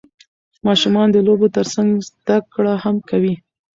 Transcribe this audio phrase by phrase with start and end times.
[0.67, 3.33] ماشومان د لوبو ترڅنګ زده کړه هم کوي